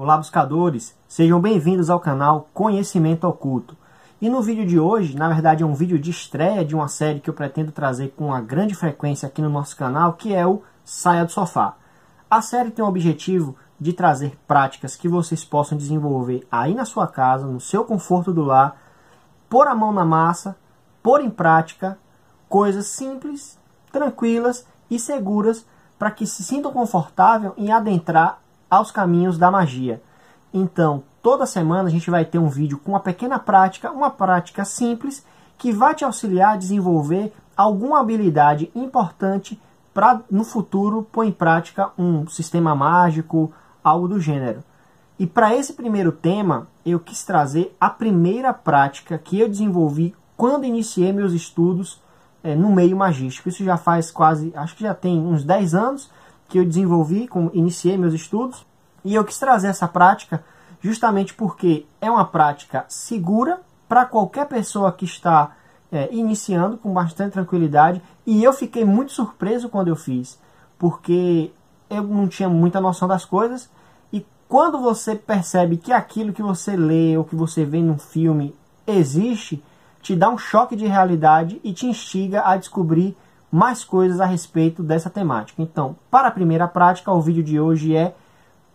Olá, 0.00 0.16
buscadores! 0.16 0.96
Sejam 1.08 1.40
bem-vindos 1.40 1.90
ao 1.90 1.98
canal 1.98 2.48
Conhecimento 2.54 3.26
Oculto. 3.26 3.76
E 4.20 4.30
no 4.30 4.40
vídeo 4.40 4.64
de 4.64 4.78
hoje, 4.78 5.16
na 5.16 5.26
verdade 5.26 5.64
é 5.64 5.66
um 5.66 5.74
vídeo 5.74 5.98
de 5.98 6.12
estreia 6.12 6.64
de 6.64 6.72
uma 6.72 6.86
série 6.86 7.18
que 7.18 7.28
eu 7.28 7.34
pretendo 7.34 7.72
trazer 7.72 8.14
com 8.16 8.26
uma 8.26 8.40
grande 8.40 8.76
frequência 8.76 9.26
aqui 9.26 9.42
no 9.42 9.50
nosso 9.50 9.76
canal, 9.76 10.12
que 10.12 10.32
é 10.32 10.46
o 10.46 10.62
Saia 10.84 11.24
do 11.24 11.32
Sofá. 11.32 11.74
A 12.30 12.40
série 12.40 12.70
tem 12.70 12.84
o 12.84 12.86
objetivo 12.86 13.56
de 13.80 13.92
trazer 13.92 14.38
práticas 14.46 14.94
que 14.94 15.08
vocês 15.08 15.44
possam 15.44 15.76
desenvolver 15.76 16.46
aí 16.48 16.76
na 16.76 16.84
sua 16.84 17.08
casa, 17.08 17.44
no 17.44 17.58
seu 17.58 17.84
conforto 17.84 18.32
do 18.32 18.44
lar, 18.44 18.80
pôr 19.50 19.66
a 19.66 19.74
mão 19.74 19.92
na 19.92 20.04
massa, 20.04 20.56
pôr 21.02 21.20
em 21.20 21.28
prática 21.28 21.98
coisas 22.48 22.86
simples, 22.86 23.58
tranquilas 23.90 24.64
e 24.88 24.96
seguras 24.96 25.66
para 25.98 26.12
que 26.12 26.24
se 26.24 26.44
sintam 26.44 26.72
confortável 26.72 27.52
em 27.56 27.72
adentrar 27.72 28.38
aos 28.70 28.90
caminhos 28.90 29.38
da 29.38 29.50
magia. 29.50 30.02
Então, 30.52 31.02
toda 31.22 31.46
semana 31.46 31.88
a 31.88 31.90
gente 31.90 32.10
vai 32.10 32.24
ter 32.24 32.38
um 32.38 32.48
vídeo 32.48 32.78
com 32.78 32.92
uma 32.92 33.00
pequena 33.00 33.38
prática, 33.38 33.90
uma 33.90 34.10
prática 34.10 34.64
simples, 34.64 35.24
que 35.56 35.72
vai 35.72 35.94
te 35.94 36.04
auxiliar 36.04 36.54
a 36.54 36.56
desenvolver 36.56 37.32
alguma 37.56 38.00
habilidade 38.00 38.70
importante 38.74 39.60
para 39.92 40.20
no 40.30 40.44
futuro 40.44 41.02
pôr 41.10 41.24
em 41.24 41.32
prática 41.32 41.90
um 41.98 42.26
sistema 42.28 42.74
mágico, 42.74 43.52
algo 43.82 44.06
do 44.06 44.20
gênero. 44.20 44.62
E 45.18 45.26
para 45.26 45.54
esse 45.54 45.72
primeiro 45.72 46.12
tema, 46.12 46.68
eu 46.86 47.00
quis 47.00 47.24
trazer 47.24 47.76
a 47.80 47.90
primeira 47.90 48.54
prática 48.54 49.18
que 49.18 49.40
eu 49.40 49.48
desenvolvi 49.48 50.14
quando 50.36 50.64
iniciei 50.64 51.12
meus 51.12 51.32
estudos 51.32 52.00
é, 52.44 52.54
no 52.54 52.70
meio 52.70 52.96
magístico. 52.96 53.48
Isso 53.48 53.64
já 53.64 53.76
faz 53.76 54.12
quase, 54.12 54.52
acho 54.54 54.76
que 54.76 54.84
já 54.84 54.94
tem 54.94 55.18
uns 55.18 55.42
10 55.42 55.74
anos, 55.74 56.10
que 56.48 56.58
eu 56.58 56.64
desenvolvi, 56.64 57.28
como 57.28 57.50
iniciei 57.52 57.96
meus 57.96 58.14
estudos, 58.14 58.66
e 59.04 59.14
eu 59.14 59.24
quis 59.24 59.38
trazer 59.38 59.68
essa 59.68 59.86
prática 59.86 60.42
justamente 60.80 61.34
porque 61.34 61.86
é 62.00 62.10
uma 62.10 62.24
prática 62.24 62.84
segura 62.88 63.60
para 63.88 64.04
qualquer 64.04 64.46
pessoa 64.46 64.92
que 64.92 65.04
está 65.04 65.52
é, 65.90 66.08
iniciando 66.12 66.76
com 66.76 66.92
bastante 66.92 67.32
tranquilidade. 67.32 68.02
E 68.26 68.42
eu 68.42 68.52
fiquei 68.52 68.84
muito 68.84 69.12
surpreso 69.12 69.68
quando 69.68 69.88
eu 69.88 69.96
fiz, 69.96 70.38
porque 70.78 71.50
eu 71.88 72.02
não 72.02 72.28
tinha 72.28 72.48
muita 72.48 72.80
noção 72.80 73.08
das 73.08 73.24
coisas. 73.24 73.68
E 74.12 74.24
quando 74.48 74.78
você 74.78 75.16
percebe 75.16 75.76
que 75.76 75.92
aquilo 75.92 76.32
que 76.32 76.42
você 76.42 76.76
lê 76.76 77.16
ou 77.16 77.24
que 77.24 77.34
você 77.34 77.64
vê 77.64 77.80
num 77.80 77.98
filme 77.98 78.54
existe, 78.86 79.62
te 80.02 80.14
dá 80.14 80.28
um 80.30 80.38
choque 80.38 80.76
de 80.76 80.86
realidade 80.86 81.60
e 81.64 81.72
te 81.72 81.86
instiga 81.86 82.42
a 82.44 82.56
descobrir 82.56 83.16
mais 83.50 83.84
coisas 83.84 84.20
a 84.20 84.26
respeito 84.26 84.82
dessa 84.82 85.08
temática. 85.08 85.62
Então, 85.62 85.96
para 86.10 86.28
a 86.28 86.32
primeira 86.32 86.68
prática, 86.68 87.12
o 87.12 87.20
vídeo 87.20 87.42
de 87.42 87.58
hoje 87.58 87.96
é 87.96 88.14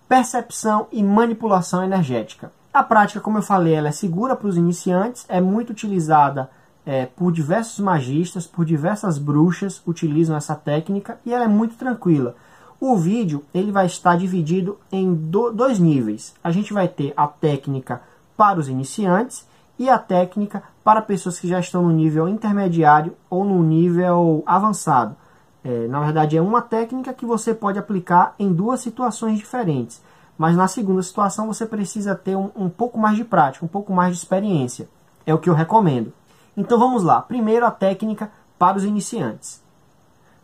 percepção 0.08 0.88
e 0.92 1.02
manipulação 1.04 1.84
energética. 1.84 2.52
A 2.74 2.84
prática, 2.84 3.20
como 3.20 3.38
eu 3.38 3.44
falei, 3.44 3.76
ela 3.76 3.90
é 3.90 3.92
segura 3.92 4.36
para 4.36 4.48
os 4.48 4.58
iniciantes, 4.58 5.26
é 5.30 5.40
muito 5.40 5.70
utilizada 5.70 6.50
é, 6.86 7.06
por 7.06 7.32
diversos 7.32 7.80
magistas, 7.80 8.48
por 8.48 8.66
diversas 8.66 9.18
bruxas 9.18 9.82
utilizam 9.86 10.36
essa 10.36 10.56
técnica 10.56 11.20
e 11.26 11.34
ela 11.34 11.46
é 11.46 11.48
muito 11.48 11.76
tranquila. 11.76 12.36
O 12.80 12.98
vídeo 12.98 13.44
ele 13.54 13.72
vai 13.72 13.86
estar 13.86 14.18
dividido 14.18 14.78
em 14.92 15.14
do, 15.14 15.52
dois 15.52 15.80
níveis. 15.80 16.34
A 16.44 16.52
gente 16.52 16.74
vai 16.74 16.88
ter 16.88 17.14
a 17.16 17.28
técnica 17.28 18.02
para 18.36 18.60
os 18.60 18.68
iniciantes 18.68 19.46
e 19.78 19.90
a 19.90 19.98
técnica 19.98 20.64
para 20.84 21.02
pessoas 21.02 21.40
que 21.40 21.48
já 21.48 21.60
estão 21.60 21.84
no 21.84 21.92
nível 21.92 22.28
intermediário 22.28 23.16
ou 23.30 23.44
no 23.44 23.64
nível 23.64 24.44
avançado. 24.46 25.16
É, 25.64 25.88
na 25.88 26.02
verdade, 26.02 26.38
é 26.38 26.42
uma 26.42 26.62
técnica 26.62 27.14
que 27.14 27.26
você 27.26 27.54
pode 27.54 27.80
aplicar 27.80 28.36
em 28.38 28.52
duas 28.52 28.82
situações 28.82 29.38
diferentes. 29.38 30.02
Mas 30.38 30.56
na 30.56 30.68
segunda 30.68 31.02
situação 31.02 31.48
você 31.48 31.66
precisa 31.66 32.16
ter 32.16 32.36
um, 32.36 32.50
um 32.56 32.70
pouco 32.70 32.98
mais 32.98 33.16
de 33.16 33.24
prática, 33.24 33.66
um 33.66 33.70
pouco 33.70 33.94
mais 33.94 34.14
de 34.14 34.18
experiência. 34.18 34.90
É 35.26 35.34
o 35.34 35.38
que 35.38 35.50
eu 35.50 35.54
recomendo. 35.54 36.12
Então 36.58 36.78
vamos 36.78 37.04
lá. 37.04 37.22
Primeiro 37.22 37.66
a 37.66 37.72
técnica 37.72 38.32
para 38.60 38.78
os 38.78 38.84
iniciantes. 38.84 39.62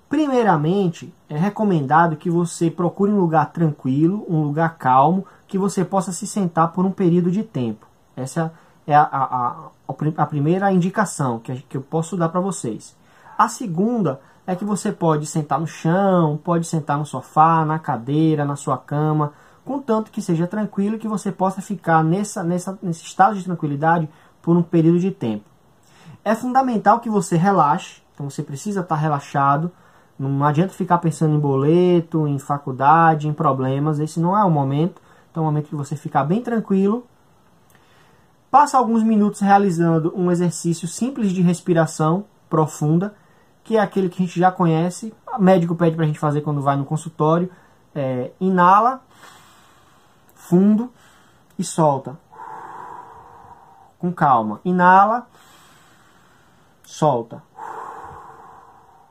Primeiramente, 0.07 1.13
é 1.29 1.37
recomendado 1.37 2.15
que 2.15 2.29
você 2.29 2.71
procure 2.71 3.11
um 3.11 3.19
lugar 3.19 3.51
tranquilo, 3.51 4.25
um 4.27 4.41
lugar 4.41 4.77
calmo, 4.77 5.25
que 5.47 5.57
você 5.57 5.85
possa 5.85 6.11
se 6.11 6.25
sentar 6.25 6.71
por 6.71 6.83
um 6.85 6.91
período 6.91 7.29
de 7.29 7.43
tempo. 7.43 7.85
Essa 8.15 8.51
a, 8.93 9.01
a, 9.01 9.69
a, 9.87 9.93
a 10.17 10.25
primeira 10.25 10.71
indicação 10.71 11.39
que, 11.39 11.55
que 11.63 11.77
eu 11.77 11.81
posso 11.81 12.17
dar 12.17 12.29
para 12.29 12.39
vocês. 12.39 12.95
A 13.37 13.47
segunda 13.47 14.19
é 14.45 14.55
que 14.55 14.65
você 14.65 14.91
pode 14.91 15.25
sentar 15.25 15.59
no 15.59 15.67
chão, 15.67 16.39
pode 16.43 16.65
sentar 16.65 16.97
no 16.97 17.05
sofá, 17.05 17.63
na 17.63 17.77
cadeira, 17.77 18.43
na 18.43 18.55
sua 18.55 18.77
cama, 18.77 19.33
contanto 19.63 20.11
que 20.11 20.21
seja 20.21 20.47
tranquilo 20.47 20.97
que 20.97 21.07
você 21.07 21.31
possa 21.31 21.61
ficar 21.61 22.03
nessa, 22.03 22.43
nessa, 22.43 22.77
nesse 22.81 23.03
estado 23.03 23.35
de 23.35 23.43
tranquilidade 23.43 24.09
por 24.41 24.57
um 24.57 24.63
período 24.63 24.99
de 24.99 25.11
tempo. 25.11 25.45
É 26.23 26.33
fundamental 26.35 26.99
que 26.99 27.09
você 27.09 27.37
relaxe, 27.37 28.01
então 28.13 28.29
você 28.29 28.43
precisa 28.43 28.81
estar 28.81 28.95
relaxado, 28.95 29.71
não 30.17 30.43
adianta 30.43 30.73
ficar 30.73 30.97
pensando 30.97 31.33
em 31.35 31.39
boleto, 31.39 32.27
em 32.27 32.37
faculdade, 32.37 33.27
em 33.27 33.33
problemas, 33.33 33.99
esse 33.99 34.19
não 34.19 34.37
é 34.37 34.43
o 34.43 34.49
momento, 34.49 35.01
então 35.31 35.43
é 35.43 35.47
o 35.47 35.49
momento 35.49 35.69
que 35.69 35.75
você 35.75 35.95
ficar 35.95 36.25
bem 36.25 36.41
tranquilo. 36.41 37.05
Passa 38.51 38.79
alguns 38.79 39.03
minutos 39.03 39.41
realizando 39.41 40.11
um 40.15 40.31
exercício 40.31 40.87
simples 40.87 41.31
de 41.31 41.41
respiração 41.41 42.25
profunda, 42.49 43.13
que 43.63 43.77
é 43.77 43.79
aquele 43.79 44.09
que 44.09 44.23
a 44.23 44.25
gente 44.25 44.39
já 44.39 44.51
conhece. 44.51 45.13
O 45.27 45.39
médico 45.39 45.75
pede 45.75 45.95
para 45.95 46.05
a 46.05 46.07
gente 46.07 46.17
fazer 46.17 46.41
quando 46.41 46.61
vai 46.61 46.75
no 46.75 46.83
consultório. 46.83 47.51
É, 47.93 48.31
inala, 48.39 49.01
fundo 50.33 50.91
e 51.59 51.63
solta. 51.63 52.17
Com 53.99 54.11
calma. 54.11 54.59
Inala, 54.65 55.27
solta. 56.83 57.43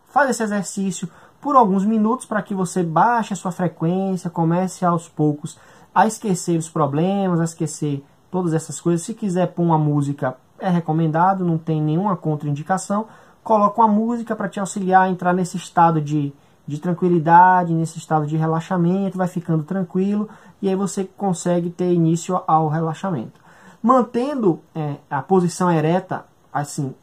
Faz 0.09 0.31
esse 0.31 0.43
exercício 0.43 1.09
por 1.41 1.55
alguns 1.55 1.85
minutos 1.85 2.27
para 2.27 2.43
que 2.43 2.55
você 2.55 2.83
baixe 2.83 3.35
a 3.35 3.37
sua 3.37 3.53
frequência, 3.53 4.29
comece 4.29 4.85
aos 4.85 5.09
poucos 5.09 5.57
a 5.95 6.09
esquecer 6.09 6.59
os 6.59 6.69
problemas, 6.69 7.39
a 7.39 7.45
esquecer 7.45 8.05
todas 8.31 8.53
essas 8.53 8.81
coisas. 8.81 9.03
Se 9.03 9.15
quiser 9.15 9.49
pôr 9.49 9.63
uma 9.63 9.79
música, 9.79 10.37
é 10.59 10.69
recomendado, 10.69 11.45
não 11.45 11.59
tem 11.59 11.81
nenhuma 11.81 12.17
contraindicação 12.17 13.07
coloca 13.49 13.81
uma 13.81 13.89
música 13.89 14.37
para 14.37 14.47
te 14.47 14.61
auxiliar 14.61 15.05
a 15.07 15.09
entrar 15.09 15.33
nesse 15.33 15.57
estado 15.57 16.03
de, 16.03 16.35
de 16.67 16.79
tranquilidade, 16.79 17.73
nesse 17.73 17.97
estado 17.97 18.27
de 18.27 18.37
relaxamento, 18.37 19.17
vai 19.17 19.27
ficando 19.27 19.63
tranquilo 19.63 20.29
e 20.61 20.69
aí 20.69 20.77
você 20.77 21.03
consegue 21.05 21.71
ter 21.71 21.91
início 21.91 22.43
ao 22.47 22.69
relaxamento. 22.69 23.41
Mantendo 23.83 24.61
é, 24.75 24.97
a 25.09 25.23
posição 25.23 25.71
ereta, 25.71 26.27
assim, 26.53 26.95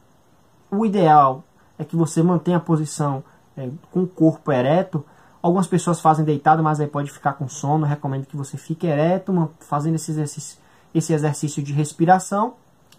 o 0.70 0.86
ideal 0.86 1.44
é 1.80 1.84
que 1.84 1.96
você 1.96 2.22
mantenha 2.22 2.58
a 2.58 2.60
posição 2.60 3.24
é, 3.58 3.68
com 3.92 4.04
o 4.04 4.08
corpo 4.08 4.52
ereto. 4.52 5.04
Algumas 5.42 5.66
pessoas 5.66 6.00
fazem 6.00 6.24
deitado, 6.24 6.62
mas 6.62 6.80
aí 6.80 6.86
pode 6.86 7.10
ficar 7.12 7.34
com 7.34 7.48
sono. 7.48 7.88
recomendo 7.88 8.28
que 8.28 8.38
você 8.38 8.56
fique 8.56 8.86
ereto, 8.86 9.50
fazendo 9.62 9.96
esse 9.96 10.12
exercício, 10.12 10.60
esse 10.96 11.14
exercício 11.14 11.62
de 11.62 11.74
respiração 11.74 12.56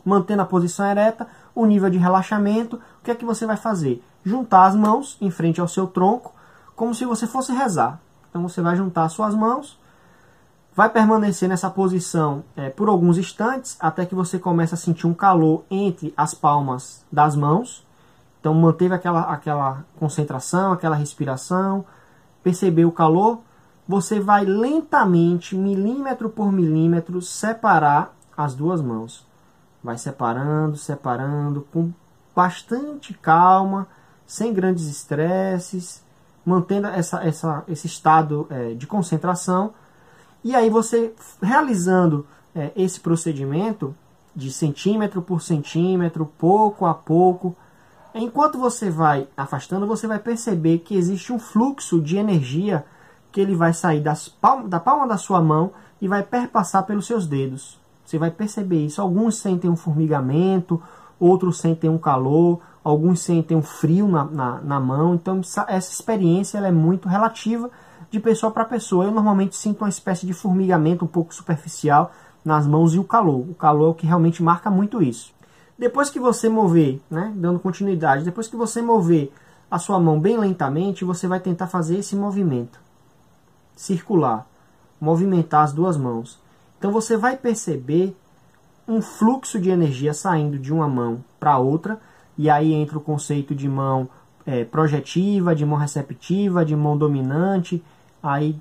mantendo 0.07 0.43
a 0.43 0.47
posição 0.47 0.87
ereta, 0.87 1.27
o 1.53 1.67
nível 1.67 1.91
de 1.91 1.99
relaxamento, 1.99 2.77
o 2.77 3.05
que 3.05 3.11
é 3.11 3.15
que 3.15 3.25
você 3.25 3.45
vai 3.45 3.57
fazer? 3.57 4.01
Juntar 4.25 4.67
as 4.67 4.77
mãos 4.77 5.17
em 5.21 5.33
frente 5.33 5.61
ao 5.61 5.67
seu 5.67 5.89
tronco, 5.89 6.33
como 6.77 6.95
se 6.95 7.05
você 7.05 7.27
fosse 7.27 7.53
rezar. 7.53 7.99
Então 8.31 8.41
você 8.41 8.63
vai 8.63 8.77
juntar 8.77 9.09
suas 9.09 9.35
mãos, 9.35 9.77
vai 10.77 10.89
permanecer 10.89 11.49
nessa 11.49 11.69
posição 11.69 12.45
é, 12.57 12.71
por 12.71 12.89
alguns 12.89 13.19
instantes, 13.19 13.77
até 13.81 14.07
que 14.07 14.15
você 14.15 14.39
comece 14.39 14.75
a 14.75 14.77
sentir 14.77 15.09
um 15.09 15.15
calor 15.15 15.65
entre 15.69 16.15
as 16.17 16.35
palmas 16.35 17.05
das 17.11 17.35
mãos. 17.35 17.85
Então 18.39 18.55
manteve 18.55 18.95
aquela, 18.95 19.23
aquela 19.23 19.85
concentração, 19.99 20.73
aquela 20.73 20.95
respiração, 20.95 21.85
percebeu 22.45 22.89
o 22.89 22.93
calor, 22.93 23.41
você 23.87 24.19
vai 24.19 24.45
lentamente, 24.45 25.55
milímetro 25.55 26.29
por 26.29 26.51
milímetro, 26.51 27.23
separar 27.23 28.15
as 28.37 28.55
duas 28.55 28.81
mãos 28.81 29.27
vai 29.87 29.97
separando, 29.97 30.77
separando 30.77 31.65
com 31.73 31.93
bastante 32.35 33.15
calma, 33.15 33.87
sem 34.27 34.53
grandes 34.53 34.89
estresses, 34.89 36.03
mantendo 36.45 36.89
essa, 36.89 37.25
essa, 37.25 37.63
esse 37.69 37.87
estado 37.87 38.49
é, 38.51 38.75
de 38.75 38.85
concentração. 38.85 39.73
E 40.43 40.57
aí 40.57 40.69
você 40.69 41.15
realizando 41.41 42.27
é, 42.53 42.73
esse 42.75 42.99
procedimento 42.99 43.95
de 44.35 44.53
centímetro 44.53 45.23
por 45.23 45.41
centímetro, 45.41 46.27
pouco 46.37 46.85
a 46.85 46.93
pouco, 46.93 47.55
enquanto 48.13 48.59
você 48.59 48.91
vai 48.91 49.29
afastando, 49.37 49.87
você 49.87 50.09
vai 50.09 50.19
perceber 50.19 50.81
que 50.81 50.97
existe 50.97 51.33
um 51.33 51.39
fluxo 51.39 52.01
de 52.01 52.17
energia 52.17 52.85
que 53.33 53.41
ele 53.41 53.55
vai 53.55 53.73
sair 53.73 54.03
palma, 54.41 54.69
da 54.69 54.81
palma 54.81 55.07
da 55.07 55.19
sua 55.19 55.41
mão 55.41 55.73
e 56.01 56.09
vai 56.09 56.23
perpassar 56.23 56.85
pelos 56.85 57.07
seus 57.07 57.27
dedos. 57.27 57.79
Você 58.05 58.19
vai 58.19 58.31
perceber 58.31 58.87
isso. 58.87 59.03
Alguns 59.03 59.37
sentem 59.37 59.69
um 59.69 59.77
formigamento, 59.77 60.81
outros 61.19 61.59
sentem 61.59 61.91
um 61.91 61.99
calor, 61.99 62.61
alguns 62.85 63.21
sentem 63.21 63.57
um 63.57 63.63
frio 63.63 64.07
na, 64.07 64.25
na, 64.25 64.61
na 64.61 64.81
mão. 64.81 65.15
Então, 65.15 65.41
essa 65.41 65.93
experiência 65.93 66.59
ela 66.59 66.69
é 66.69 66.73
muito 66.73 67.09
relativa, 67.09 67.71
de 68.11 68.21
pessoa 68.21 68.53
para 68.53 68.65
pessoa. 68.65 69.05
Eu 69.05 69.11
normalmente 69.11 69.57
sinto 69.57 69.83
uma 69.83 69.89
espécie 69.89 70.25
de 70.25 70.33
formigamento 70.33 71.05
um 71.05 71.09
pouco 71.09 71.35
superficial 71.35 72.13
nas 72.45 72.67
mãos 72.67 72.95
e 72.95 72.99
o 72.99 73.05
calor. 73.05 73.41
O 73.41 73.55
calor 73.55 73.89
é 73.89 73.91
o 73.91 73.95
que 73.95 74.07
realmente 74.07 74.43
marca 74.43 74.71
muito 74.71 75.03
isso. 75.03 75.35
Depois 75.77 76.09
que 76.09 76.21
você 76.21 76.49
mover, 76.49 77.01
né, 77.11 77.33
dando 77.35 77.59
continuidade, 77.59 78.25
depois 78.25 78.47
que 78.47 78.57
você 78.57 78.81
mover 78.81 79.33
a 79.69 79.79
sua 79.79 79.99
mão 79.99 80.19
bem 80.19 80.39
lentamente, 80.39 81.05
você 81.05 81.27
vai 81.27 81.41
tentar 81.41 81.67
fazer 81.67 81.99
esse 81.99 82.15
movimento 82.15 82.86
circular, 83.77 84.47
movimentar 85.01 85.63
as 85.63 85.73
duas 85.73 85.97
mãos. 85.97 86.41
Então 86.79 86.91
você 86.91 87.17
vai 87.17 87.37
perceber 87.37 88.17
um 88.89 89.03
fluxo 89.03 89.61
de 89.61 89.71
energia 89.71 90.15
saindo 90.15 90.59
de 90.59 90.73
uma 90.73 90.89
mão 90.89 91.23
para 91.39 91.59
outra, 91.59 92.01
e 92.39 92.51
aí 92.51 92.73
entra 92.73 92.99
o 92.99 93.01
conceito 93.01 93.55
de 93.55 93.69
mão 93.69 94.09
é, 94.45 94.65
projetiva, 94.65 95.55
de 95.55 95.65
mão 95.65 95.79
receptiva, 95.79 96.65
de 96.65 96.75
mão 96.75 96.97
dominante. 96.97 97.83
Aí 98.23 98.59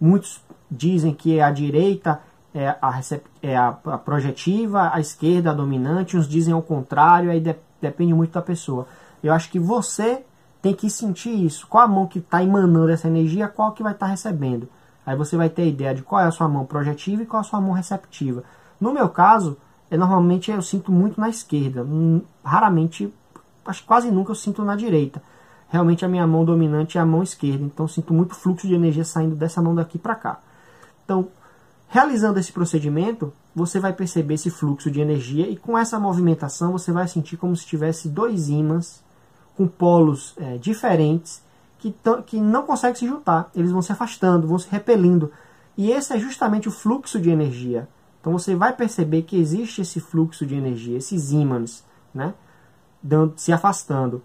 muitos 0.00 0.40
dizem 0.70 1.14
que 1.14 1.40
a 1.40 1.50
direita 1.50 2.20
é 2.54 2.68
a, 2.68 3.00
é 3.42 3.56
a, 3.56 3.68
a 3.68 3.98
projetiva, 3.98 4.90
a 4.92 5.00
esquerda 5.00 5.50
a 5.50 5.54
dominante, 5.54 6.16
uns 6.16 6.28
dizem 6.28 6.52
ao 6.52 6.62
contrário, 6.62 7.30
aí 7.30 7.40
de 7.40 7.54
depende 7.80 8.14
muito 8.14 8.32
da 8.32 8.40
pessoa. 8.40 8.86
Eu 9.22 9.32
acho 9.32 9.50
que 9.50 9.58
você 9.58 10.24
tem 10.62 10.72
que 10.72 10.88
sentir 10.88 11.44
isso. 11.44 11.66
Qual 11.66 11.82
a 11.82 11.88
mão 11.88 12.06
que 12.06 12.20
está 12.20 12.42
emanando 12.42 12.90
essa 12.90 13.08
energia, 13.08 13.48
qual 13.48 13.72
que 13.72 13.82
vai 13.82 13.92
estar 13.92 14.06
tá 14.06 14.12
recebendo. 14.12 14.68
Aí 15.04 15.16
você 15.16 15.36
vai 15.36 15.50
ter 15.50 15.62
a 15.62 15.66
ideia 15.66 15.94
de 15.94 16.02
qual 16.02 16.22
é 16.22 16.26
a 16.26 16.30
sua 16.30 16.48
mão 16.48 16.64
projetiva 16.64 17.22
e 17.22 17.26
qual 17.26 17.42
é 17.42 17.44
a 17.44 17.48
sua 17.48 17.60
mão 17.60 17.72
receptiva. 17.72 18.44
No 18.80 18.92
meu 18.92 19.08
caso, 19.08 19.58
é, 19.90 19.96
normalmente 19.96 20.52
eu 20.52 20.62
sinto 20.62 20.92
muito 20.92 21.20
na 21.20 21.28
esquerda. 21.28 21.82
Hum, 21.82 22.22
raramente, 22.44 23.12
acho 23.66 23.84
quase 23.84 24.10
nunca 24.12 24.30
eu 24.30 24.36
sinto 24.36 24.64
na 24.64 24.76
direita. 24.76 25.20
Realmente 25.68 26.04
a 26.04 26.08
minha 26.08 26.26
mão 26.26 26.44
dominante 26.44 26.96
é 26.96 27.00
a 27.00 27.06
mão 27.06 27.24
esquerda. 27.24 27.64
Então 27.64 27.84
eu 27.84 27.88
sinto 27.88 28.14
muito 28.14 28.36
fluxo 28.36 28.68
de 28.68 28.74
energia 28.74 29.04
saindo 29.04 29.34
dessa 29.34 29.60
mão 29.60 29.74
daqui 29.74 29.98
para 29.98 30.14
cá. 30.14 30.38
Então, 31.04 31.26
realizando 31.88 32.38
esse 32.38 32.52
procedimento, 32.52 33.32
você 33.54 33.80
vai 33.80 33.92
perceber 33.92 34.34
esse 34.34 34.50
fluxo 34.50 34.90
de 34.90 35.00
energia 35.00 35.48
e 35.48 35.56
com 35.56 35.76
essa 35.76 35.98
movimentação 35.98 36.70
você 36.70 36.92
vai 36.92 37.08
sentir 37.08 37.36
como 37.36 37.56
se 37.56 37.66
tivesse 37.66 38.08
dois 38.08 38.48
ímãs 38.48 39.02
com 39.62 39.68
polos 39.68 40.34
é, 40.38 40.58
diferentes 40.58 41.42
que, 41.78 41.94
que 42.26 42.40
não 42.40 42.64
conseguem 42.64 42.96
se 42.96 43.06
juntar. 43.06 43.50
Eles 43.54 43.70
vão 43.70 43.82
se 43.82 43.92
afastando, 43.92 44.46
vão 44.46 44.58
se 44.58 44.68
repelindo. 44.68 45.30
E 45.76 45.90
esse 45.90 46.12
é 46.12 46.18
justamente 46.18 46.68
o 46.68 46.72
fluxo 46.72 47.20
de 47.20 47.30
energia. 47.30 47.88
Então 48.20 48.32
você 48.32 48.54
vai 48.54 48.72
perceber 48.72 49.22
que 49.22 49.36
existe 49.36 49.82
esse 49.82 50.00
fluxo 50.00 50.44
de 50.44 50.54
energia, 50.54 50.96
esses 50.96 51.32
ímãs, 51.32 51.84
né? 52.14 52.34
Dando, 53.02 53.34
se 53.36 53.52
afastando. 53.52 54.22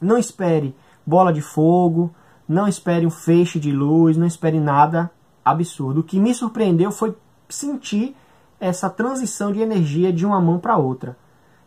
Não 0.00 0.16
espere 0.16 0.74
bola 1.04 1.32
de 1.32 1.42
fogo, 1.42 2.14
não 2.48 2.66
espere 2.66 3.06
um 3.06 3.10
feixe 3.10 3.58
de 3.58 3.70
luz, 3.70 4.16
não 4.16 4.26
espere 4.26 4.60
nada 4.60 5.10
absurdo. 5.44 6.00
O 6.00 6.04
que 6.04 6.18
me 6.18 6.34
surpreendeu 6.34 6.90
foi 6.90 7.14
sentir 7.48 8.16
essa 8.58 8.88
transição 8.88 9.52
de 9.52 9.60
energia 9.60 10.12
de 10.12 10.24
uma 10.24 10.40
mão 10.40 10.58
para 10.58 10.76
outra. 10.76 11.16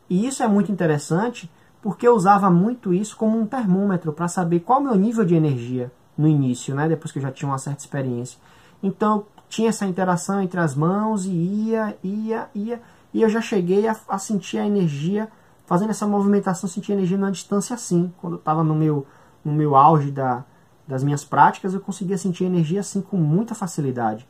E 0.09 0.25
isso 0.25 0.41
é 0.41 0.47
muito 0.47 0.71
interessante 0.71 1.49
porque 1.87 2.05
eu 2.05 2.13
usava 2.13 2.49
muito 2.49 2.93
isso 2.93 3.15
como 3.15 3.39
um 3.39 3.45
termômetro 3.45 4.11
para 4.11 4.27
saber 4.27 4.59
qual 4.59 4.81
o 4.81 4.83
meu 4.83 4.95
nível 4.95 5.23
de 5.23 5.35
energia 5.35 5.89
no 6.17 6.27
início, 6.27 6.75
né, 6.75 6.85
depois 6.85 7.13
que 7.13 7.17
eu 7.17 7.23
já 7.23 7.31
tinha 7.31 7.47
uma 7.47 7.57
certa 7.57 7.79
experiência. 7.79 8.37
Então 8.83 9.25
tinha 9.47 9.69
essa 9.69 9.85
interação 9.85 10.41
entre 10.41 10.59
as 10.59 10.75
mãos 10.75 11.23
e 11.23 11.29
ia, 11.29 11.97
ia, 12.03 12.49
ia, 12.53 12.81
e 13.13 13.21
eu 13.21 13.29
já 13.29 13.39
cheguei 13.39 13.87
a, 13.87 13.95
a 14.09 14.17
sentir 14.17 14.57
a 14.57 14.67
energia, 14.67 15.29
fazendo 15.65 15.91
essa 15.91 16.05
movimentação, 16.05 16.67
sentir 16.67 16.91
energia 16.91 17.17
numa 17.17 17.31
distância 17.31 17.73
assim. 17.73 18.11
Quando 18.17 18.33
eu 18.33 18.39
estava 18.39 18.65
no 18.65 18.75
meu, 18.75 19.07
no 19.41 19.53
meu 19.53 19.73
auge 19.73 20.11
da, 20.11 20.43
das 20.85 21.05
minhas 21.05 21.23
práticas, 21.23 21.73
eu 21.73 21.79
conseguia 21.79 22.17
sentir 22.17 22.43
energia 22.43 22.81
assim 22.81 22.99
com 22.99 23.15
muita 23.15 23.55
facilidade. 23.55 24.27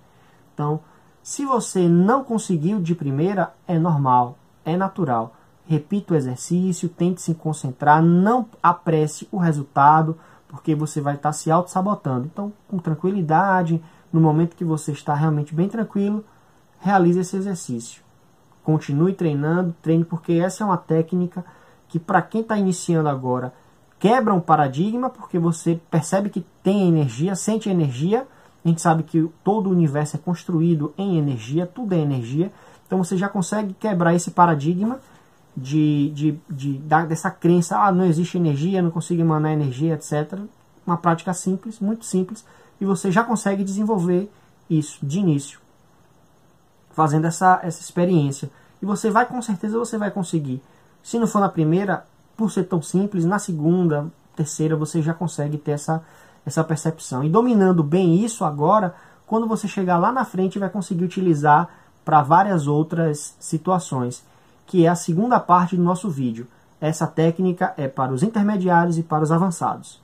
Então, 0.53 0.79
se 1.23 1.43
você 1.43 1.87
não 1.89 2.23
conseguiu 2.23 2.79
de 2.79 2.93
primeira, 2.93 3.51
é 3.67 3.79
normal, 3.79 4.37
é 4.63 4.77
natural 4.77 5.36
repita 5.67 6.13
o 6.13 6.17
exercício, 6.17 6.87
tente 6.87 7.21
se 7.21 7.35
concentrar, 7.35 8.01
não 8.01 8.47
apresse 8.63 9.27
o 9.31 9.37
resultado, 9.37 10.17
porque 10.47 10.73
você 10.73 11.01
vai 11.01 11.15
estar 11.15 11.33
se 11.33 11.51
auto-sabotando. 11.51 12.25
Então, 12.25 12.53
com 12.67 12.79
tranquilidade, 12.79 13.83
no 14.11 14.21
momento 14.21 14.55
que 14.55 14.63
você 14.63 14.93
está 14.93 15.13
realmente 15.13 15.53
bem 15.53 15.67
tranquilo, 15.67 16.23
realize 16.79 17.19
esse 17.19 17.35
exercício. 17.35 18.01
Continue 18.63 19.13
treinando, 19.13 19.75
treine, 19.81 20.05
porque 20.05 20.33
essa 20.33 20.63
é 20.63 20.65
uma 20.65 20.77
técnica 20.77 21.43
que, 21.89 21.99
para 21.99 22.21
quem 22.21 22.41
está 22.41 22.57
iniciando 22.57 23.09
agora, 23.09 23.53
quebra 23.99 24.33
um 24.33 24.39
paradigma, 24.39 25.09
porque 25.09 25.37
você 25.37 25.79
percebe 25.91 26.29
que 26.29 26.45
tem 26.63 26.87
energia, 26.87 27.35
sente 27.35 27.69
energia. 27.69 28.25
A 28.63 28.67
gente 28.67 28.81
sabe 28.81 29.03
que 29.03 29.29
todo 29.43 29.67
o 29.67 29.71
universo 29.71 30.15
é 30.15 30.19
construído 30.19 30.93
em 30.97 31.17
energia, 31.17 31.65
tudo 31.65 31.93
é 31.93 31.97
energia. 31.97 32.51
Então 32.85 33.03
você 33.03 33.17
já 33.17 33.27
consegue 33.27 33.73
quebrar 33.73 34.13
esse 34.15 34.31
paradigma 34.31 34.99
de, 35.57 36.11
de, 36.11 36.39
de, 36.47 36.73
dessa 37.07 37.31
crença, 37.31 37.79
ah, 37.79 37.91
não 37.91 38.05
existe 38.05 38.37
energia, 38.37 38.79
não 38.79 38.91
consigo 38.91 39.19
emanar 39.19 39.51
energia, 39.51 39.95
etc. 39.95 40.39
Uma 40.85 40.97
prática 40.97 41.33
simples, 41.33 41.79
muito 41.79 42.05
simples, 42.05 42.45
e 42.79 42.85
você 42.85 43.11
já 43.11 43.23
consegue 43.23 43.63
desenvolver 43.63 44.31
isso 44.69 45.03
de 45.03 45.17
início, 45.17 45.59
fazendo 46.91 47.25
essa, 47.25 47.59
essa 47.63 47.81
experiência. 47.81 48.51
E 48.79 48.85
você 48.85 49.09
vai, 49.09 49.25
com 49.25 49.41
certeza, 49.41 49.79
você 49.79 49.97
vai 49.97 50.11
conseguir. 50.11 50.61
Se 51.01 51.17
não 51.17 51.25
for 51.25 51.39
na 51.39 51.49
primeira, 51.49 52.05
por 52.35 52.51
ser 52.51 52.65
tão 52.65 52.79
simples, 52.79 53.25
na 53.25 53.39
segunda, 53.39 54.05
terceira, 54.35 54.75
você 54.75 55.01
já 55.01 55.15
consegue 55.15 55.57
ter 55.57 55.71
essa, 55.71 56.03
essa 56.45 56.63
percepção. 56.63 57.23
E 57.23 57.29
dominando 57.29 57.83
bem 57.83 58.23
isso 58.23 58.45
agora, 58.45 58.93
quando 59.25 59.47
você 59.47 59.67
chegar 59.67 59.97
lá 59.97 60.11
na 60.11 60.23
frente, 60.23 60.59
vai 60.59 60.69
conseguir 60.69 61.03
utilizar 61.03 61.67
para 62.05 62.21
várias 62.21 62.67
outras 62.67 63.35
situações 63.39 64.23
que 64.67 64.85
é 64.85 64.89
a 64.89 64.95
segunda 64.95 65.39
parte 65.39 65.75
do 65.75 65.81
nosso 65.81 66.09
vídeo. 66.09 66.45
Essa 66.79 67.07
técnica 67.07 67.73
é 67.77 67.87
para 67.87 68.13
os 68.13 68.21
intermediários 68.21 68.97
e 68.97 69.03
para 69.03 69.23
os 69.23 69.31
avançados. 69.31 69.99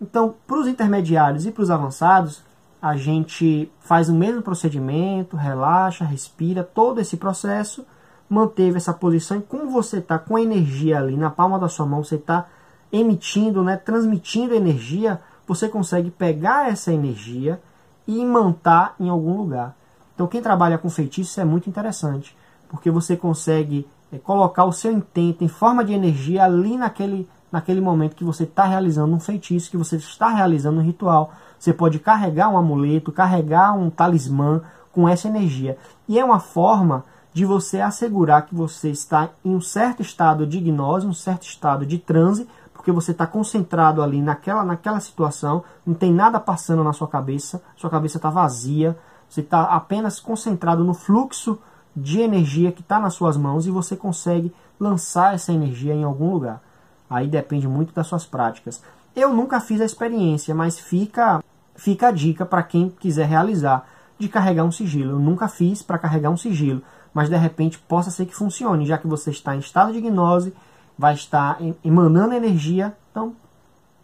Então, 0.00 0.34
para 0.46 0.60
os 0.60 0.68
intermediários 0.68 1.44
e 1.44 1.50
para 1.50 1.62
os 1.62 1.70
avançados, 1.70 2.42
a 2.80 2.96
gente 2.96 3.70
faz 3.80 4.08
o 4.08 4.14
mesmo 4.14 4.42
procedimento, 4.42 5.36
relaxa, 5.36 6.04
respira, 6.04 6.62
todo 6.62 7.00
esse 7.00 7.16
processo, 7.16 7.84
manteve 8.28 8.76
essa 8.76 8.92
posição 8.92 9.38
e 9.38 9.42
como 9.42 9.70
você 9.70 9.98
está 9.98 10.18
com 10.18 10.38
energia 10.38 10.98
ali 10.98 11.16
na 11.16 11.30
palma 11.30 11.58
da 11.58 11.68
sua 11.68 11.86
mão, 11.86 12.04
você 12.04 12.16
está 12.16 12.46
emitindo, 12.92 13.62
né, 13.62 13.76
transmitindo 13.76 14.54
energia, 14.54 15.20
você 15.46 15.68
consegue 15.68 16.10
pegar 16.10 16.70
essa 16.70 16.92
energia 16.92 17.60
e 18.06 18.18
imantar 18.20 18.94
em 19.00 19.08
algum 19.08 19.36
lugar. 19.36 19.74
Então 20.14 20.26
quem 20.26 20.42
trabalha 20.42 20.78
com 20.78 20.88
feitiço 20.88 21.40
é 21.40 21.44
muito 21.44 21.68
interessante 21.68 22.36
porque 22.68 22.90
você 22.90 23.16
consegue 23.16 23.86
é, 24.12 24.18
colocar 24.18 24.64
o 24.64 24.72
seu 24.72 24.92
intento 24.92 25.42
em 25.42 25.48
forma 25.48 25.84
de 25.84 25.92
energia 25.92 26.44
ali 26.44 26.76
naquele, 26.76 27.28
naquele 27.50 27.80
momento 27.80 28.16
que 28.16 28.24
você 28.24 28.44
está 28.44 28.64
realizando 28.64 29.14
um 29.14 29.20
feitiço, 29.20 29.70
que 29.70 29.76
você 29.76 29.96
está 29.96 30.28
realizando 30.28 30.80
um 30.80 30.84
ritual. 30.84 31.32
Você 31.58 31.72
pode 31.72 31.98
carregar 31.98 32.48
um 32.48 32.58
amuleto, 32.58 33.10
carregar 33.10 33.72
um 33.72 33.90
talismã 33.90 34.62
com 34.92 35.08
essa 35.08 35.28
energia. 35.28 35.76
E 36.08 36.18
é 36.18 36.24
uma 36.24 36.40
forma 36.40 37.04
de 37.32 37.44
você 37.44 37.80
assegurar 37.80 38.46
que 38.46 38.54
você 38.54 38.90
está 38.90 39.28
em 39.44 39.54
um 39.54 39.60
certo 39.60 40.00
estado 40.00 40.46
de 40.46 40.58
gnose, 40.58 41.06
um 41.06 41.12
certo 41.12 41.42
estado 41.42 41.84
de 41.84 41.98
transe, 41.98 42.48
porque 42.72 42.90
você 42.90 43.10
está 43.10 43.26
concentrado 43.26 44.02
ali 44.02 44.22
naquela, 44.22 44.64
naquela 44.64 45.00
situação, 45.00 45.62
não 45.84 45.92
tem 45.92 46.12
nada 46.12 46.40
passando 46.40 46.82
na 46.82 46.94
sua 46.94 47.08
cabeça, 47.08 47.60
sua 47.76 47.90
cabeça 47.90 48.16
está 48.16 48.30
vazia, 48.30 48.96
você 49.28 49.40
está 49.40 49.64
apenas 49.64 50.18
concentrado 50.18 50.84
no 50.84 50.94
fluxo 50.94 51.58
de 51.96 52.20
energia 52.20 52.70
que 52.70 52.82
está 52.82 53.00
nas 53.00 53.14
suas 53.14 53.36
mãos 53.36 53.66
e 53.66 53.70
você 53.70 53.96
consegue 53.96 54.52
lançar 54.78 55.34
essa 55.34 55.52
energia 55.52 55.94
em 55.94 56.04
algum 56.04 56.30
lugar. 56.30 56.60
Aí 57.08 57.26
depende 57.26 57.66
muito 57.66 57.94
das 57.94 58.06
suas 58.06 58.26
práticas. 58.26 58.82
Eu 59.14 59.32
nunca 59.32 59.60
fiz 59.60 59.80
a 59.80 59.84
experiência, 59.84 60.54
mas 60.54 60.78
fica, 60.78 61.42
fica 61.74 62.08
a 62.08 62.10
dica 62.10 62.44
para 62.44 62.62
quem 62.62 62.90
quiser 62.90 63.26
realizar 63.26 63.88
de 64.18 64.28
carregar 64.28 64.64
um 64.64 64.72
sigilo. 64.72 65.12
Eu 65.12 65.18
nunca 65.18 65.48
fiz 65.48 65.82
para 65.82 65.98
carregar 65.98 66.30
um 66.30 66.36
sigilo, 66.36 66.82
mas 67.14 67.30
de 67.30 67.36
repente 67.36 67.78
possa 67.78 68.10
ser 68.10 68.26
que 68.26 68.34
funcione, 68.34 68.84
já 68.84 68.98
que 68.98 69.06
você 69.06 69.30
está 69.30 69.56
em 69.56 69.60
estado 69.60 69.92
de 69.92 70.00
gnose, 70.00 70.52
vai 70.98 71.14
estar 71.14 71.58
emanando 71.82 72.34
energia, 72.34 72.94
então 73.10 73.34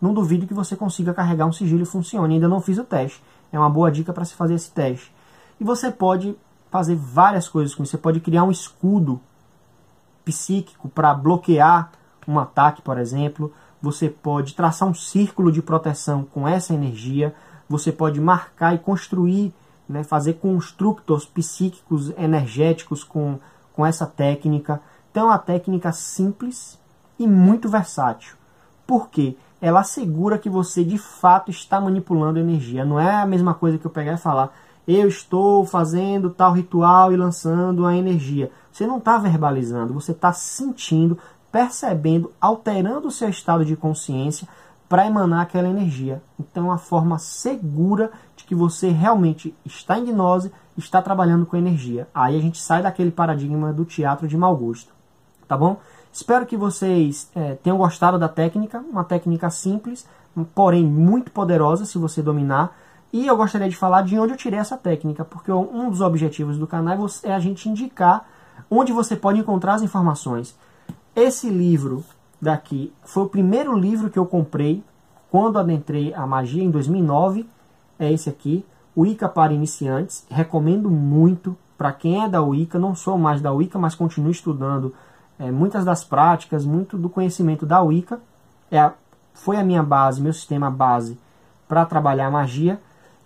não 0.00 0.14
duvido 0.14 0.46
que 0.46 0.54
você 0.54 0.74
consiga 0.74 1.12
carregar 1.12 1.46
um 1.46 1.52
sigilo 1.52 1.82
e 1.82 1.86
funcione. 1.86 2.34
Ainda 2.34 2.48
não 2.48 2.60
fiz 2.60 2.78
o 2.78 2.84
teste. 2.84 3.22
É 3.52 3.58
uma 3.58 3.70
boa 3.70 3.90
dica 3.90 4.12
para 4.12 4.24
se 4.24 4.34
fazer 4.34 4.54
esse 4.54 4.70
teste. 4.70 5.12
E 5.60 5.64
você 5.64 5.90
pode 5.90 6.34
fazer 6.72 6.96
várias 6.96 7.48
coisas 7.48 7.74
com 7.74 7.82
isso. 7.82 7.92
Você 7.92 7.98
pode 7.98 8.18
criar 8.18 8.44
um 8.44 8.50
escudo 8.50 9.20
psíquico 10.24 10.88
para 10.88 11.12
bloquear 11.12 11.92
um 12.26 12.38
ataque, 12.38 12.80
por 12.80 12.98
exemplo. 12.98 13.52
Você 13.80 14.08
pode 14.08 14.54
traçar 14.54 14.88
um 14.88 14.94
círculo 14.94 15.52
de 15.52 15.60
proteção 15.60 16.24
com 16.24 16.48
essa 16.48 16.72
energia. 16.72 17.34
Você 17.68 17.92
pode 17.92 18.20
marcar 18.20 18.74
e 18.74 18.78
construir, 18.78 19.52
né, 19.86 20.02
fazer 20.02 20.34
constructos 20.34 21.26
psíquicos 21.26 22.10
energéticos 22.16 23.04
com, 23.04 23.38
com 23.74 23.84
essa 23.84 24.06
técnica. 24.06 24.80
Então 25.10 25.24
é 25.24 25.26
uma 25.26 25.38
técnica 25.38 25.92
simples 25.92 26.78
e 27.18 27.26
muito 27.26 27.68
versátil. 27.68 28.34
Por 28.86 29.10
quê? 29.10 29.36
ela 29.62 29.78
assegura 29.78 30.38
que 30.38 30.50
você 30.50 30.82
de 30.82 30.98
fato 30.98 31.48
está 31.48 31.80
manipulando 31.80 32.40
energia. 32.40 32.84
Não 32.84 32.98
é 32.98 33.22
a 33.22 33.24
mesma 33.24 33.54
coisa 33.54 33.78
que 33.78 33.86
eu 33.86 33.90
pegar 33.92 34.14
e 34.14 34.18
falar, 34.18 34.52
eu 34.86 35.08
estou 35.08 35.64
fazendo 35.64 36.30
tal 36.30 36.52
ritual 36.52 37.12
e 37.12 37.16
lançando 37.16 37.86
a 37.86 37.96
energia. 37.96 38.50
Você 38.72 38.86
não 38.86 38.98
está 38.98 39.18
verbalizando, 39.18 39.94
você 39.94 40.12
está 40.12 40.32
sentindo, 40.32 41.18
percebendo, 41.50 42.32
alterando 42.40 43.08
o 43.08 43.10
seu 43.10 43.28
estado 43.28 43.64
de 43.64 43.76
consciência 43.76 44.48
para 44.88 45.06
emanar 45.06 45.42
aquela 45.42 45.68
energia. 45.68 46.22
Então, 46.38 46.64
é 46.64 46.66
uma 46.68 46.78
forma 46.78 47.18
segura 47.18 48.10
de 48.36 48.44
que 48.44 48.54
você 48.54 48.90
realmente 48.90 49.54
está 49.64 49.98
em 49.98 50.04
gnose, 50.04 50.52
está 50.76 51.00
trabalhando 51.00 51.46
com 51.46 51.56
energia. 51.56 52.08
Aí 52.14 52.36
a 52.36 52.40
gente 52.40 52.58
sai 52.58 52.82
daquele 52.82 53.10
paradigma 53.10 53.72
do 53.72 53.84
teatro 53.84 54.26
de 54.26 54.36
mau 54.36 54.56
gosto. 54.56 54.92
Tá 55.46 55.56
bom? 55.56 55.78
Espero 56.12 56.44
que 56.44 56.58
vocês 56.58 57.30
é, 57.34 57.54
tenham 57.54 57.78
gostado 57.78 58.18
da 58.18 58.28
técnica, 58.28 58.78
uma 58.80 59.02
técnica 59.04 59.48
simples, 59.48 60.06
porém 60.54 60.84
muito 60.84 61.30
poderosa 61.30 61.86
se 61.86 61.96
você 61.96 62.20
dominar. 62.20 62.76
E 63.12 63.26
eu 63.26 63.36
gostaria 63.36 63.68
de 63.68 63.76
falar 63.76 64.02
de 64.02 64.18
onde 64.18 64.32
eu 64.32 64.36
tirei 64.36 64.58
essa 64.58 64.76
técnica, 64.76 65.24
porque 65.24 65.52
um 65.52 65.90
dos 65.90 66.00
objetivos 66.00 66.56
do 66.56 66.66
canal 66.66 67.06
é 67.22 67.34
a 67.34 67.38
gente 67.38 67.68
indicar 67.68 68.26
onde 68.70 68.92
você 68.92 69.14
pode 69.14 69.38
encontrar 69.38 69.74
as 69.74 69.82
informações. 69.82 70.56
Esse 71.14 71.50
livro 71.50 72.02
daqui 72.40 72.90
foi 73.04 73.24
o 73.24 73.28
primeiro 73.28 73.76
livro 73.76 74.08
que 74.08 74.18
eu 74.18 74.24
comprei 74.24 74.82
quando 75.30 75.58
adentrei 75.58 76.14
a 76.14 76.26
magia 76.26 76.62
em 76.62 76.70
2009. 76.70 77.46
É 77.98 78.10
esse 78.10 78.30
aqui, 78.30 78.64
Wicca 78.96 79.28
para 79.28 79.52
iniciantes. 79.52 80.24
Recomendo 80.30 80.90
muito 80.90 81.54
para 81.76 81.92
quem 81.92 82.24
é 82.24 82.28
da 82.28 82.40
Wicca. 82.40 82.78
Não 82.78 82.94
sou 82.94 83.18
mais 83.18 83.42
da 83.42 83.52
Wicca, 83.52 83.78
mas 83.78 83.94
continuo 83.94 84.30
estudando 84.30 84.94
é, 85.38 85.50
muitas 85.50 85.84
das 85.84 86.02
práticas, 86.02 86.64
muito 86.64 86.96
do 86.96 87.10
conhecimento 87.10 87.66
da 87.66 87.82
Wicca. 87.82 88.20
É 88.70 88.78
a, 88.78 88.94
foi 89.34 89.56
a 89.58 89.64
minha 89.64 89.82
base, 89.82 90.20
meu 90.20 90.32
sistema 90.32 90.70
base 90.70 91.18
para 91.68 91.84
trabalhar 91.84 92.26
a 92.26 92.30
magia. 92.30 92.80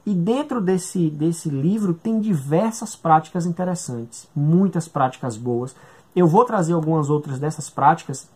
E 0.07 0.15
dentro 0.15 0.61
desse, 0.61 1.11
desse 1.11 1.51
livro 1.51 1.93
tem 1.93 2.21
diversas 2.21 2.95
práticas 2.95 3.45
interessantes, 3.45 4.29
muitas 4.37 4.87
práticas 4.87 5.37
boas. 5.37 5.75
Eu 6.15 6.29
vou 6.29 6.45
trazer 6.45 6.75
algumas 6.75 7.11
outras 7.11 7.41
dessas 7.41 7.69
práticas 7.69 8.29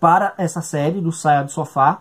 para 0.00 0.32
essa 0.38 0.62
série 0.62 0.98
do 0.98 1.12
Saia 1.12 1.44
do 1.44 1.50
Sofá, 1.50 2.00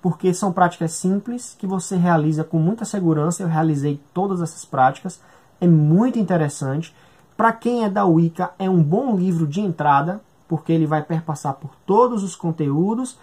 porque 0.00 0.32
são 0.32 0.52
práticas 0.52 0.92
simples 0.92 1.56
que 1.58 1.66
você 1.66 1.96
realiza 1.96 2.44
com 2.44 2.60
muita 2.60 2.84
segurança. 2.84 3.42
Eu 3.42 3.48
realizei 3.48 4.00
todas 4.14 4.40
essas 4.40 4.64
práticas, 4.64 5.20
é 5.60 5.66
muito 5.66 6.16
interessante. 6.16 6.94
Para 7.36 7.52
quem 7.52 7.84
é 7.84 7.90
da 7.90 8.04
Wicca, 8.04 8.52
é 8.56 8.70
um 8.70 8.80
bom 8.80 9.16
livro 9.16 9.48
de 9.48 9.60
entrada, 9.60 10.20
porque 10.46 10.72
ele 10.72 10.86
vai 10.86 11.02
perpassar 11.02 11.54
por 11.54 11.72
todos 11.84 12.22
os 12.22 12.36
conteúdos 12.36 13.18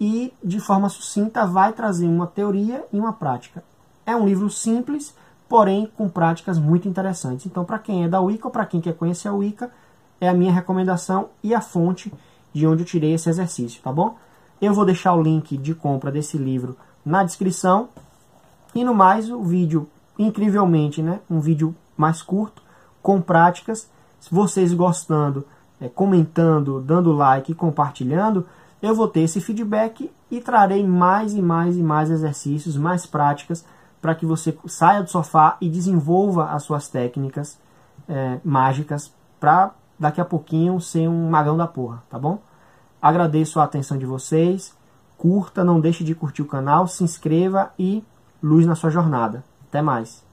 e, 0.00 0.34
de 0.42 0.58
forma 0.58 0.88
sucinta, 0.88 1.46
vai 1.46 1.72
trazer 1.72 2.08
uma 2.08 2.26
teoria 2.26 2.84
e 2.92 2.98
uma 2.98 3.12
prática. 3.12 3.62
É 4.08 4.16
um 4.16 4.24
livro 4.24 4.48
simples, 4.48 5.14
porém 5.50 5.92
com 5.94 6.08
práticas 6.08 6.58
muito 6.58 6.88
interessantes. 6.88 7.44
Então, 7.44 7.62
para 7.62 7.78
quem 7.78 8.04
é 8.04 8.08
da 8.08 8.18
Wicca 8.22 8.46
ou 8.46 8.50
para 8.50 8.64
quem 8.64 8.80
quer 8.80 8.94
conhecer 8.94 9.28
a 9.28 9.34
Wicca, 9.34 9.70
é 10.18 10.26
a 10.26 10.32
minha 10.32 10.50
recomendação 10.50 11.28
e 11.42 11.54
a 11.54 11.60
fonte 11.60 12.10
de 12.50 12.66
onde 12.66 12.84
eu 12.84 12.86
tirei 12.86 13.12
esse 13.12 13.28
exercício, 13.28 13.82
tá 13.82 13.92
bom? 13.92 14.16
Eu 14.62 14.72
vou 14.72 14.86
deixar 14.86 15.12
o 15.12 15.20
link 15.20 15.58
de 15.58 15.74
compra 15.74 16.10
desse 16.10 16.38
livro 16.38 16.74
na 17.04 17.22
descrição. 17.22 17.90
E 18.74 18.82
no 18.82 18.94
mais, 18.94 19.28
o 19.28 19.42
vídeo, 19.42 19.86
incrivelmente, 20.18 21.02
né? 21.02 21.20
Um 21.28 21.38
vídeo 21.38 21.76
mais 21.94 22.22
curto, 22.22 22.62
com 23.02 23.20
práticas. 23.20 23.90
Se 24.18 24.34
vocês 24.34 24.72
gostando, 24.72 25.44
é, 25.78 25.86
comentando, 25.86 26.80
dando 26.80 27.12
like 27.12 27.52
e 27.52 27.54
compartilhando, 27.54 28.46
eu 28.80 28.94
vou 28.94 29.06
ter 29.06 29.20
esse 29.20 29.38
feedback 29.38 30.10
e 30.30 30.40
trarei 30.40 30.82
mais 30.82 31.34
e 31.34 31.42
mais 31.42 31.76
e 31.76 31.82
mais 31.82 32.10
exercícios, 32.10 32.74
mais 32.74 33.04
práticas, 33.04 33.66
para 34.00 34.14
que 34.14 34.26
você 34.26 34.56
saia 34.66 35.02
do 35.02 35.10
sofá 35.10 35.56
e 35.60 35.68
desenvolva 35.68 36.50
as 36.50 36.62
suas 36.62 36.88
técnicas 36.88 37.58
é, 38.08 38.38
mágicas 38.44 39.12
para 39.40 39.72
daqui 39.98 40.20
a 40.20 40.24
pouquinho 40.24 40.80
ser 40.80 41.08
um 41.08 41.28
magão 41.28 41.56
da 41.56 41.66
porra, 41.66 42.02
tá 42.08 42.18
bom? 42.18 42.38
Agradeço 43.00 43.60
a 43.60 43.64
atenção 43.64 43.98
de 43.98 44.06
vocês. 44.06 44.76
Curta, 45.16 45.64
não 45.64 45.80
deixe 45.80 46.04
de 46.04 46.14
curtir 46.14 46.42
o 46.42 46.46
canal, 46.46 46.86
se 46.86 47.02
inscreva 47.02 47.72
e 47.78 48.04
luz 48.42 48.66
na 48.66 48.76
sua 48.76 48.90
jornada. 48.90 49.44
Até 49.68 49.82
mais. 49.82 50.27